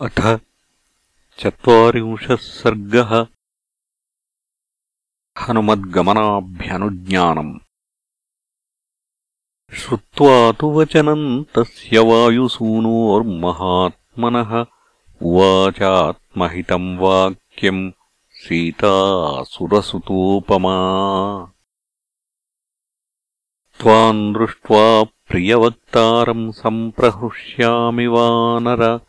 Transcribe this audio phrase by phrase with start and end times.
[0.00, 0.40] अथ
[1.38, 3.26] चत्वारिंशः सर्गः।
[5.40, 7.58] हनुमद्गमनाभ्यनुज्ञानम्।
[9.74, 14.66] श्रुत्वा तु वचनम् तस्य वायुसूनोर्महात्मनः।
[15.22, 17.92] उवाचात्महितम् वाक्यम्
[18.30, 20.76] सीतासुरसुतोपमा।
[23.80, 29.00] त्वाम् दृष्ट्वा प्रियवक्तारम् सम्प्रहृष्यामि वानर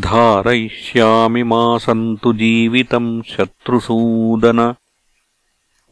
[0.00, 4.74] धारयिष्यामि मासन्तु जीवितम् शत्रुसूदन।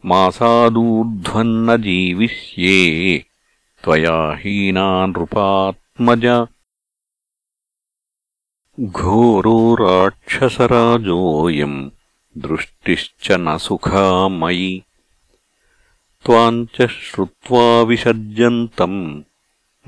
[0.05, 3.25] मासादूर्ध्वन्न जीविष्ये
[3.83, 6.47] त्वया हीना नृपात्मज
[8.79, 11.89] घोरो राक्षसराजोऽयम्
[12.37, 14.83] दृष्टिश्च न सुखा मयि।
[16.25, 19.21] त्वाम् च श्रुत्वा विसर्जन्तम्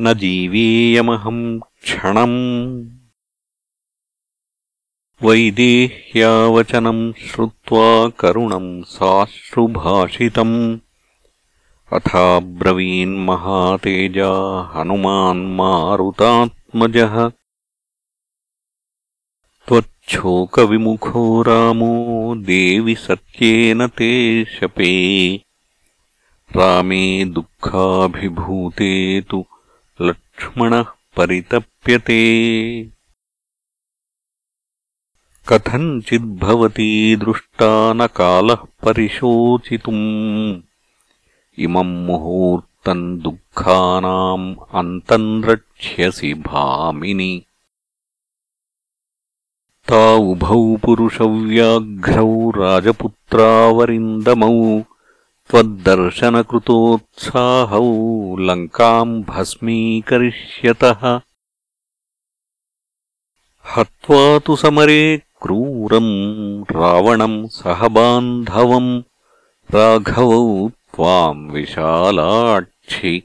[0.02, 2.90] न जीवेयमहम् क्षणम्।
[5.24, 10.78] वैदेह्यावचनम् श्रुत्वा करुणम् साश्रुभाषितम्
[11.92, 17.32] अथाब्रवीन्महातेजा हनुमान्मारुतात्मजः
[19.68, 25.42] त्वच्छोकविमुखो रामो देवि सत्येन ते शपे।
[26.56, 29.46] रामे दुःखाभिभूते तु
[30.02, 30.86] लक्ष्मणः
[31.18, 32.24] परितप्यते।
[35.50, 40.73] कथञ्चिद्भवती दृष्टा न कालः परिशोचितुम्
[41.67, 44.49] इमम् मुहूर्तम् दुःखानाम्
[44.81, 47.33] अन्तम् रक्ष्यसि भामिनि
[49.89, 54.57] ता उभौ पुरुषव्याघ्रौ राजपुत्रावरिन्दमौ
[55.51, 57.87] त्वद्दर्शनकृतोत्साहौ
[58.49, 61.03] लङ्काम् भस्मीकरिष्यतः
[63.75, 65.03] हत्वा तु समरे
[65.43, 66.13] क्रूरम्
[66.77, 68.91] रावणम् सहबान्धवम्
[69.75, 70.41] राघवौ
[70.96, 73.24] त्वाम् विशालाक्षि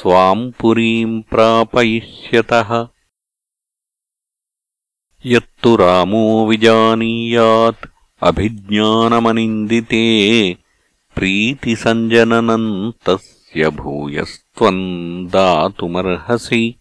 [0.00, 2.88] स्वाम् पुरीम् प्रापयिष्यतः।
[5.26, 7.86] यत्तु रामो विजानीयात्
[8.22, 10.56] अभिज्ञानमनिन्दिते
[11.14, 16.74] प्रीतिसञ्जननम् तस्य भूयस्त्वम् दातुमर्हसि।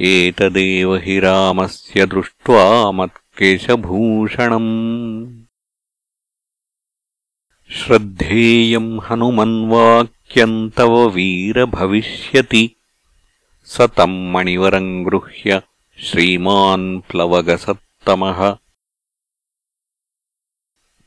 [0.01, 4.67] एतदेव हि रामस्य दृष्ट्वा मत्केशभूषणम्।
[7.71, 12.75] श्रद्धेयम् हनुमन्वाक्यम् तव वीर भविष्यति।
[13.63, 15.61] स तम् मणिवरम् गृह्य
[16.03, 18.51] श्रीमान् प्लवगसत्तमः।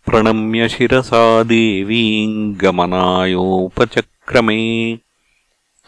[0.06, 3.52] प्रणम्य शिरसा देवीम् गमनायोपचक्रमे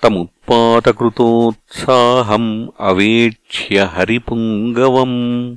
[0.05, 5.56] तमुत्पातकृतोत्साहम् अवेक्ष्य हरिपुङ्गवम्।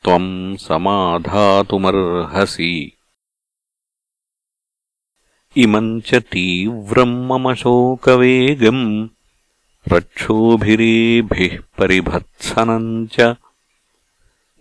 [0.04, 2.92] त्वम् समाधातुमर्हसि।
[5.58, 9.08] इमम् च तीव्रम् मम शोकवेगम्
[9.88, 13.36] रक्षोभिरेभिः परिभत्सनम् च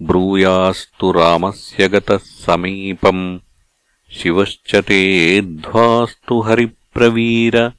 [0.02, 3.38] ब्रूयास्तु रामस्य गतः समीपम्
[4.10, 7.72] शिवश्च तेऽध्वास्तु हरिप्रवीर।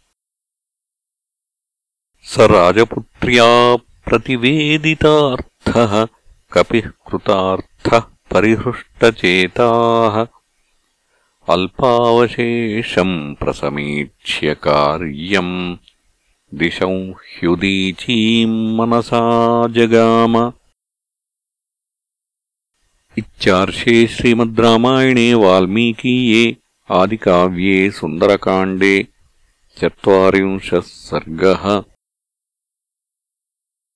[2.24, 6.08] स राजपुत्र्या प्रतिवेदितार्थः
[6.54, 10.26] कपिः कृतार्थः परिहृष्टचेताः।
[11.54, 15.78] अल्पावशेषम् प्रसमीक्ष्य कार्यम्
[17.12, 19.22] ह्युदीचीम् मनसा
[19.68, 20.52] जगाम।
[23.18, 26.58] इत्यार्षे श्रीमद् रामायणे वाल्मीकीये
[26.92, 29.08] आदिकाव्ये सुन्दरकाण्डे
[29.82, 31.95] चत्वारिंशः सर्गः